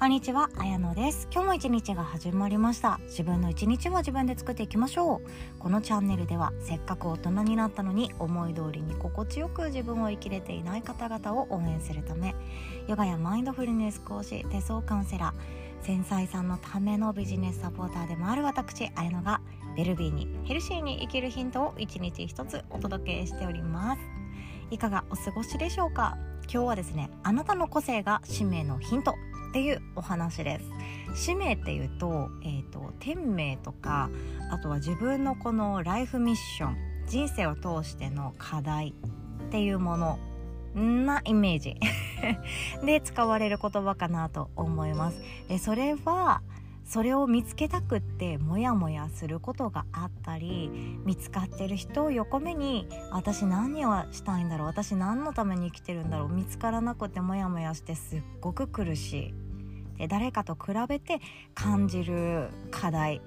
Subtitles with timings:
[0.00, 1.28] こんにちは、あやのです。
[1.30, 2.98] 今日も一日が始まりました。
[3.08, 5.58] 自分の一日は自分で作っていきましょう。
[5.58, 12.34] このチャンネルでは、せっかく大人になったのに思い通りに心地よく自分を生きれていない方々を応援するため、
[12.88, 19.42] ヨガやマインドフルネス講師、手相カウンセラー、繊細さんのためのビジネスサポーターでもある私、あやのが、
[19.76, 24.00] ベルビーにヘルシーに生きるヒントを一日一つお届けしております。
[24.70, 26.16] いかがお過ごしでしょうか？
[26.44, 29.14] 今日はですね、あなたの個性が使命のヒント
[29.50, 30.70] っていうお話です。
[31.14, 34.08] 使命っていうと,、えーと、天命とか
[34.50, 36.76] あとは自分のこのライフミッション
[37.08, 38.94] 人生を通しての課題
[39.46, 40.18] っていうもの
[40.76, 41.76] なイメージ。
[42.86, 45.20] で使われる言葉かなと思います。
[45.48, 46.42] でそれは
[46.90, 59.34] それを見つけたくってモヤモヤすることがあったり見つかってる人を横目に私何をしたいんだろう私何のために生きてるんだろう見つからなくてモヤモヤしてすっごく苦しい。
[59.98, 61.20] で誰かと比べて
[61.54, 63.22] 感じる課題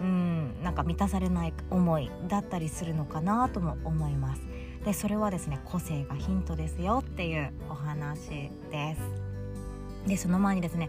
[0.00, 4.42] うんなんか満たされない思いだったりするのかなとも思います。
[4.84, 9.00] でそれはですね個性がヒントですよっていうお話です。
[10.06, 10.88] でその前にですね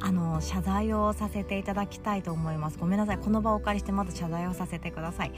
[0.00, 2.78] あの謝罪をさせていただきたいと思います。
[2.78, 3.18] ごめんなさい。
[3.18, 5.32] この場をお借りしてまず謝罪をさせてください。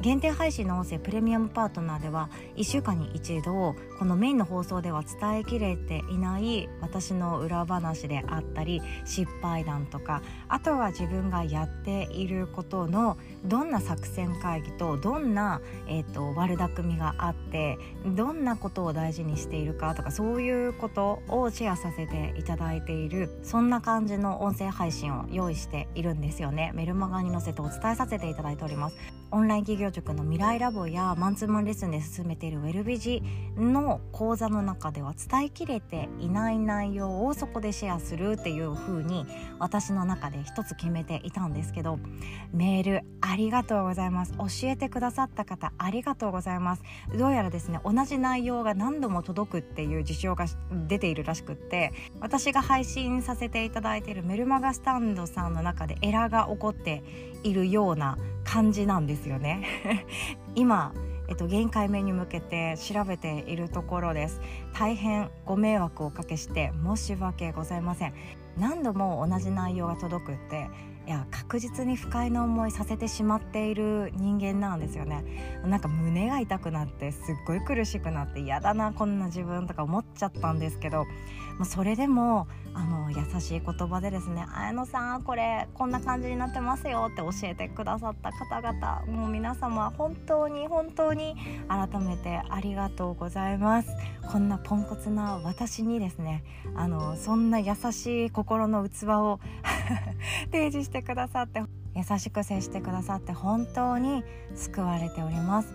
[0.00, 26.72] 限定配信の音声プレミアムパートナーでは1週間に一度このメインの放送では伝えきれていない私の裏話であったり失敗談とかあとは自分がやっていることのどんな作戦会議とどんな、えーと、悪巧みがあってどんなことを大事にしているかとかそういうことをシェアさせていただいているそんな感じの音声配信を用意しているんですよね。
[26.74, 28.96] メルマガに載せてお伝えさせていただいております。
[29.30, 33.22] オンライン企業塾の未来ラボやマンツーマンレッスンで進めているウェルビジ
[33.56, 39.24] の講座の中では伝えきれていない内容をそこでシェアするっていう風に
[39.60, 42.00] 私の中で一つ決めていたんですけど
[42.52, 44.32] メールありがとうございます。
[44.32, 46.82] 教えてくださった方ありがとうございます。
[47.16, 50.46] どうやらですね同じ内容が何度も届くっていう事象が
[50.88, 57.04] 出ているらしくって私が配信させていただいているメルマガスタンドさんの中でエラーが起こって
[57.44, 59.62] いるような感じなんですよね。
[60.54, 60.92] 今
[61.28, 64.40] えっと、限界目に向けて調べているところです。
[64.72, 68.14] 大変ご迷惑をおかけして申し訳ございません。
[68.56, 70.68] 何度も同じ内容が届くって
[71.08, 75.24] いや確実に不快な思いさせてしまっている人間なんですよね。
[75.64, 81.06] なんか胸が痛くなってすっごい苦しくなって嫌だなこんな自分とか思っちゃったんですけど。
[81.58, 91.34] まあ、それでもあの優しい言葉でですね「綾野さんこれこんな感じになってますよ」って教えてくださった方々もう皆様本当に本当に
[91.68, 93.88] 改めてありがとうございます。
[94.30, 96.44] こんなポンコツな私にですね
[96.74, 99.40] あのそんな優しい心の器を
[100.52, 101.62] 提示してくださって
[101.94, 104.22] 優しく接してくださって本当に
[104.54, 105.74] 救われております。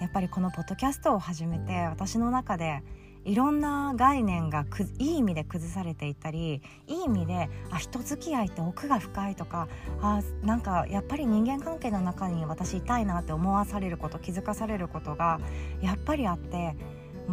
[0.00, 2.82] やっぱりこのポッドキャストを始めて私の中で
[3.24, 4.64] いろんな概念が
[4.98, 9.68] いい意味で崩されていったりいい意味であ人付き合いって奥が深いとか
[10.00, 15.38] あなんかやっぱり人間関係の中に私いたいなって思わされること気づかされることが
[15.82, 16.74] やっぱりあって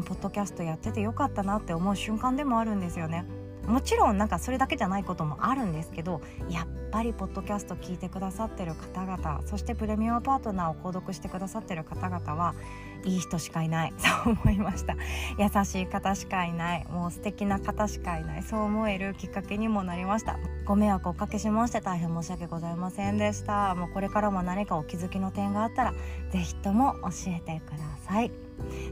[0.03, 3.25] ポッドキャストやっててよかったなって思う瞬間でもあるんですよね。
[3.68, 12.56] もちろんなんかそれだけじゃないこともあるんですけどやっぱりポッドキャスト聞いてくださってる方々そしてプレミアムパートナーを購読してくださってる方々は
[13.03, 13.94] いい人しかいない。
[14.00, 14.96] そう思いました。
[15.38, 16.85] 優しい方しかいない。
[16.90, 18.44] もう素敵な方しかいない。
[18.44, 20.40] そう思えるきっかけにもなりました。
[20.66, 23.75] ご迷惑おかけしまして大変申し訳ございませんでした。
[23.75, 25.94] もうこれからも何かお気づきの点があったら
[26.31, 27.78] 是非とも教えてくだ
[28.08, 28.47] さい。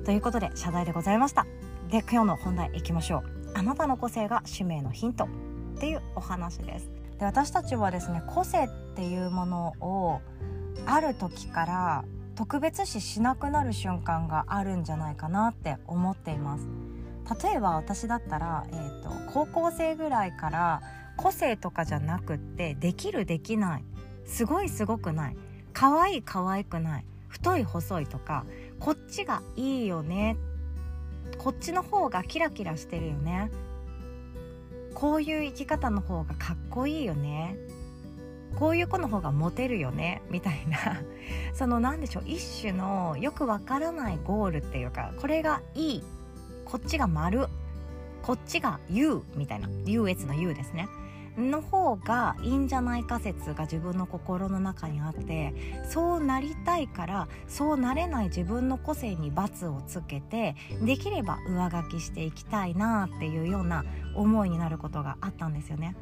[0.05, 1.45] ということで謝罪でございました。
[1.89, 3.51] で今日の本題いきましょう。
[3.55, 5.25] あなたの個性が使命のヒント
[5.75, 6.89] っていうお話です。
[7.19, 10.21] で私たちはですね個性っていうものを
[10.85, 12.05] ある時から
[12.35, 16.67] 特別視しなくなる瞬間があるんじゃないかなって思っています。
[17.43, 20.81] 例えば私だったら、えーと、高校生ぐらいから
[21.17, 23.83] 個性とかじゃなくってできるできない
[24.25, 25.37] すごいすごくない
[25.73, 28.45] 可愛い可愛くない太い細いとか
[28.79, 30.37] こっちがいいよね。
[31.37, 33.51] こっちの方がキラキラしてるよね。
[34.93, 37.57] こういう生き方の方がかっこいいよね。
[38.55, 40.21] こういう子の方がモテるよね。
[40.29, 41.01] みたいな。
[41.53, 42.23] その何でしょう。
[42.25, 46.03] 一種のよくわからないゴールっていうかこれがいい。
[46.63, 47.47] こっちが丸。
[48.23, 49.69] こっちが U みたいな。
[49.85, 50.87] 優越の U ですね。
[51.37, 55.53] の方がいいんじゃないか説が自分の心の中にあって
[55.89, 63.83] そうなりたいからそうなれない自分の個性に罰をつけてできれば上書きしていきたいなっていうような
[64.15, 65.95] 思いになることがあったんですよね。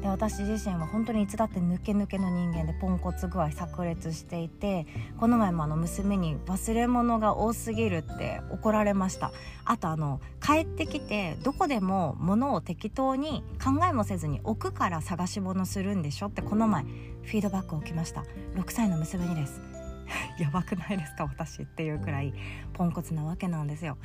[0.00, 4.86] で私自身は本当にいつだって抜け抜けの人間でポンコツ具合炸裂していて
[5.18, 9.32] この前もあの娘に忘れ物が多すぎるって怒られました。
[9.64, 18.22] あとあの帰ってきてどこでも物を適当に考えもせずに置くから探し物するんでしょってこの前フィードバックを受けました。
[18.54, 19.60] 6歳の娘にです。
[20.38, 22.32] やばくないですか私っていうくらい
[22.74, 23.98] ポンコツなわけなんですよ。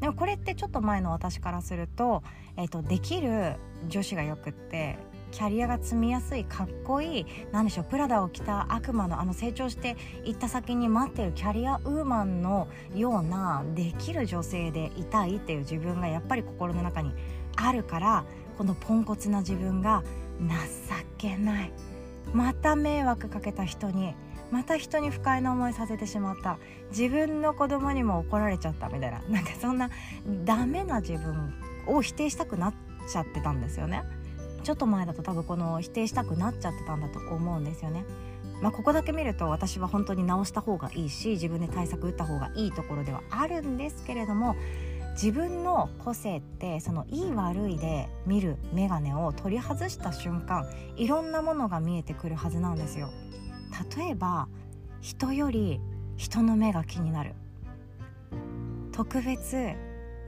[0.00, 2.22] でもこれってちょっと前の私からすると,、
[2.56, 3.56] えーと、できる
[3.88, 4.98] 女子がよくって
[5.30, 17.12] キャリアが積みやすいかっこいい何でしょうプラダを着た悪魔のあの成長していった先に待ってるキャリアウーマンのようなできる女性でいたいっていう自分がやっぱり心の中に
[17.56, 18.24] あるから
[18.56, 20.02] このポンコツな自分が
[20.40, 20.46] 情
[21.18, 21.72] けない。
[22.32, 24.14] また迷惑かけた人に
[24.50, 26.58] また人に不快な思いさせてしまった。
[26.90, 29.22] 自分の子供にも怒られちゃったみたいな。
[29.28, 29.90] なんかそんな
[30.44, 31.52] ダメな自分
[31.86, 32.74] を否定したくなっ
[33.10, 34.02] ちゃってたんですよね。
[34.64, 38.04] ちょっと前だと多分この否定したくなっちゃってたんだと思うんですよね。
[38.60, 44.56] まあ、ここだけ見ると私は本当に直した方がいいし自分で対策打った方がいいところではあるんですけれども
[45.12, 53.10] 自分の個性ってそのいい悪いで見る眼鏡を取り外した瞬間いろんなものが見えてくるはずなんですよ。
[53.96, 54.48] 例えば
[55.00, 55.80] 人より
[56.16, 57.34] 人の目が気になる。
[58.92, 59.74] 特別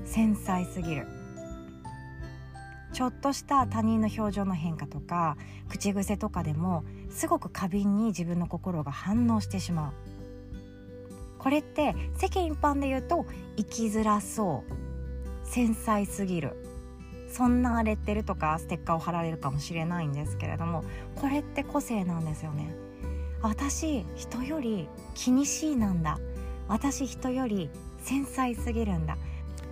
[0.04, 1.06] 繊細すぎる。
[2.92, 5.36] ちょっとした他人の表情の変化とか
[5.68, 9.92] 口癖とかでもすごく過敏に自分の心が反応してしまう。
[11.38, 13.26] これって世間一般で言うと
[13.56, 15.46] 生きづらそう。
[15.46, 16.56] 繊細すぎる。
[17.28, 20.82] そんなレッテルとかステッカーを貼られるかもしれないんですけれども
[21.14, 22.74] これって個性なんですよね。
[23.42, 26.18] 私人より気にしいなんだ。
[26.68, 29.16] 私人より繊細すぎるんだ。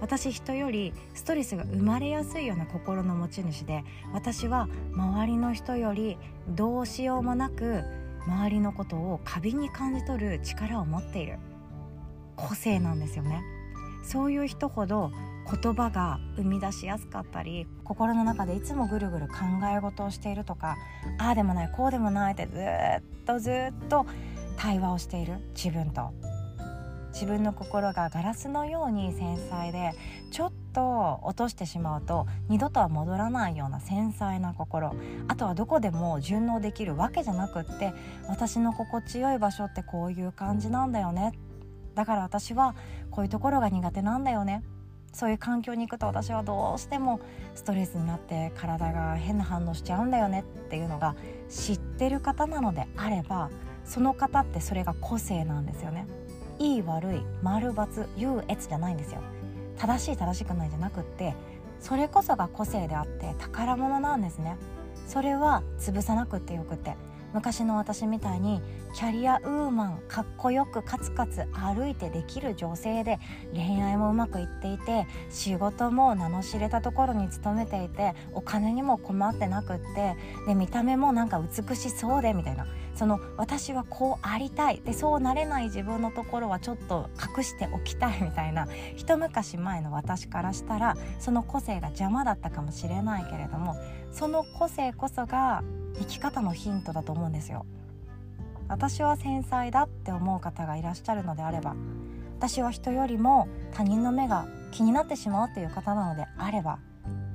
[0.00, 6.16] 私人よりストレスが生まれやすいような心の持ち主で私は周りの人より
[6.48, 7.82] どうしようもなく
[8.26, 11.38] 周りのことを過敏に感じ取る力を持っている。
[12.36, 13.42] 個性なんですよね。
[14.02, 15.10] そういう人ほど
[15.50, 19.34] 言葉が生み出しやすかったり心の中でいつもぐるぐる考
[19.74, 20.76] え事をしているとか
[21.18, 24.06] ああでもないこうでもないってずっとずっと
[24.56, 26.12] 対話をしている自分と。
[27.12, 29.92] 自分の心がガラスのように繊細で
[30.30, 34.94] ちょっと落としてしまうと二度とは戻らないような繊細な心。
[35.26, 37.92] あとはどこでも順応できるわけじゃなくって
[38.28, 41.32] 私の心地よい場所ってこういう感じなんだよね。
[41.96, 42.76] だから私は
[43.10, 44.62] こういうところが苦手なんだよね。
[45.12, 47.20] そういう環境に行くと私はどうしても
[47.54, 51.16] ストレスになって体が変な反応しちゃうんだよねっていうのが
[51.48, 53.50] 知ってる方なのであれば
[53.84, 56.06] その方ってそれが個性なんですよね。
[56.58, 59.20] いい悪い丸×優越じゃないんですよ。
[59.78, 61.34] 正しい正しくないじゃなくって
[61.80, 64.56] それこそが個性であって宝物なんですね。
[65.06, 66.96] それは潰さなくってよくって。
[67.34, 68.62] 昔の私みたいに
[68.94, 73.18] キャリアウーマンかっこよくカツカツ歩いてできる女性で
[73.52, 80.16] 恋愛もうまくいっていて仕事も名の知れたところに勤めていてお金にも困ってなくって
[80.46, 82.66] で見た目もなんか美しそうでみたいな。
[82.94, 84.80] その私はこうありたい。
[84.84, 88.66] でそうなれない自分のところはちょっと隠しておきたいみたいな。
[88.96, 93.76] 一昔前の私からしたらその個性が邪魔だったかもしれないけれども
[94.12, 95.62] その個性こそが
[95.98, 97.66] 生き方のヒントだと思うんですよ。
[98.68, 101.74] 私は繊細だって思う方がいらっしゃるのであれば
[102.38, 106.78] 私は人よりも他人の目が気になってしまうっていう方なのであれば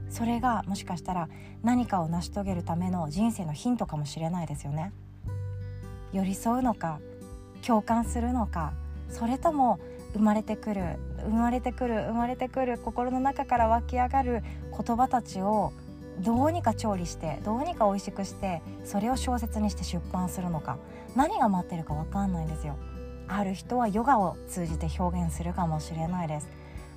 [0.10, 1.28] それがもしかしたら
[1.64, 4.94] 何かを成し遂げるための人生のヒントかもしれないですよね。
[6.14, 7.00] 寄り添うのか
[7.66, 8.74] 共感するのか
[9.10, 9.80] それとも
[10.14, 15.74] 生まれてくる生まれてくる生まれてくる心の中から湧き上がる言葉たちを
[16.20, 20.78] どうにか調理してどうにか美味しくしてそれを小説にして出版するのか。
[21.16, 22.76] 何が待ってるか分かんないんですよ。
[23.28, 26.50] ある人はヨガを通じて表現するかもしれないです。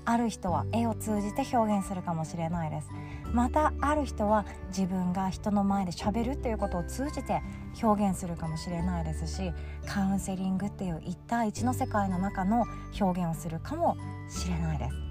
[0.05, 2.89] ある人は絵を通じて表現するかもしれないです。
[3.33, 7.43] またある人は自分が人の前でしゃべるっていうことを通じて
[7.83, 9.53] 表現するかもしれないですし
[9.85, 12.65] カウンセリングっていう1対1の世界の中の
[12.99, 13.97] 表現をするかも
[14.31, 15.06] しれないです。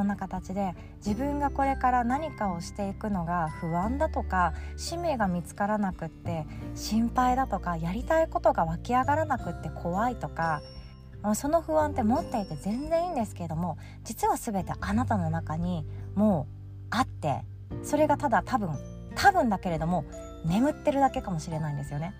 [0.00, 10.62] そんな形で自分がこれから何かをしていくのが不安だとか使命が見つからなくって心配だとかやりたいことが湧き上がらなくって怖いとか
[11.34, 17.42] その不安って持っていて全然いいんですけれども実は全てあなたの中にもうあって
[17.82, 18.70] それがただ多分
[19.16, 20.06] 多分だけれども
[20.46, 22.14] 眠ってるだけかもしれないんですよね。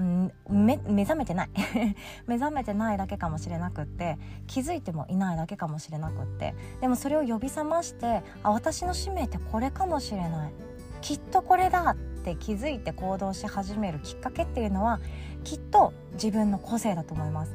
[0.00, 1.50] 目目覚めてない。
[2.26, 6.54] 目覚めてないだけかもしれなくって気づいてもいないだけかもしれなくって。
[6.80, 10.52] でもそれを呼び覚ましてあ私の使命ってこれかもしれない。
[11.00, 15.00] きっとこれだって気づいて行動し始めるきっかけっていうのは
[15.44, 17.54] きっと自分の個性だと思います。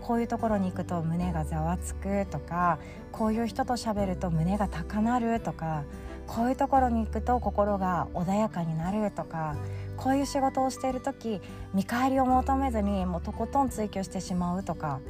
[0.00, 2.78] こういうところに行くと胸がざわつくとか
[3.12, 5.84] こういう人と喋ると胸が高鳴るとか
[6.26, 9.56] こういうところに行くと心が穏やかになるとか
[9.96, 11.40] こういう仕事をしている時
[11.74, 15.00] 見返りを求めずにもうとことん追求してしまうとか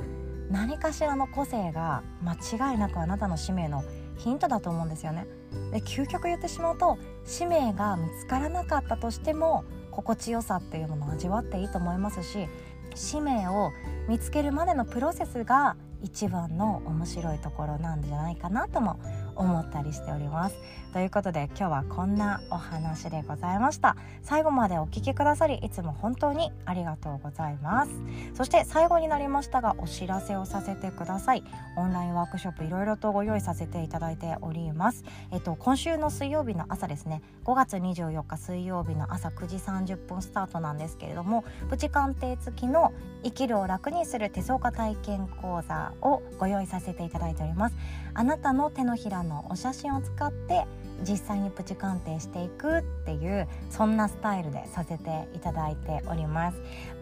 [0.50, 2.34] 何かしらの個性が間
[2.72, 3.84] 違いなくあなたの使命の
[4.18, 5.26] ヒントだと思うんですよね。
[5.70, 12.48] で究極言ってしまうと使命が見つからなかったとしても心地よさっていうものを味わっていいと思いますし
[12.94, 13.72] 使命を
[14.08, 18.98] 見つけるまでのプロセスが一番の面白いところなんじゃないかなとも
[19.36, 20.56] 思ったりしております。
[20.92, 23.96] ということで今日はこんなお話でございました。
[24.22, 27.92] 最後までお聴きくださりいつも本当にありがとうございます。
[28.34, 31.44] そして最後になりましたがお知らせをさせてください。
[31.76, 35.04] オンラインワークショップいろいろとご用意させていただいております。
[35.30, 37.22] えっと今週の水曜日の朝ですね。
[37.44, 42.92] 5月24日水曜日の朝9時30分スタートなんですけれどもプチ鑑定付きの
[43.24, 47.76] 生きるを楽にする手相家体験講座をご用意させていただいております。
[48.14, 50.66] あなたの手のひらのお写真を使って
[51.08, 56.58] 実際にプチ鑑定していくっていうそんなスタイルでさせていただいております。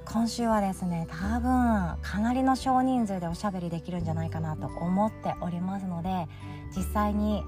[0.07, 6.27] 今週はですね多分かなりの少人数でおしゃべりできるんじゃないかなと思っておりますので
[6.77, 7.45] 実際に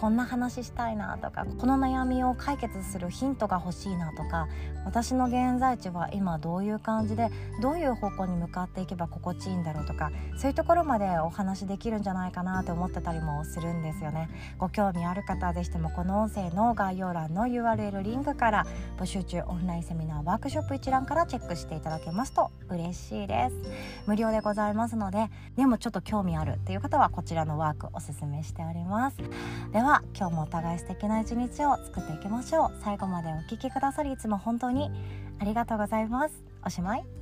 [0.00, 4.48] こんな話したいなとかこの悩みを解決するヒントが欲しいなとか
[4.86, 7.28] 私の現在地は今どういう感じで
[7.60, 14.30] どういう方向に向かっていけば心地いいんだろうとかそういうところまでお話できるんじゃないかなと思ってたりもするんですよね。
[14.56, 18.66] ご興味ある方は是非ともこの音声の概要欄の URL リンクから
[18.98, 23.56] 募集中オンラインセミナーワークショップ一覧からチェックしていただけますと嬉しいです。
[24.06, 29.18] 無料でございますのででもちょっと興味あるっていう方はこちらのワークおすすめしております。
[29.72, 32.72] ではは今日もお互い素敵な一日を作っていきましょう。
[32.84, 34.88] 最後までお聴きくださりいつも本当に
[35.40, 36.44] ありがとうございます。
[36.64, 37.19] おしまい。